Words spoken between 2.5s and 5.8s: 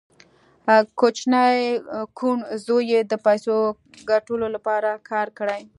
زوی یې د پیسو ګټلو لپاره کار کړی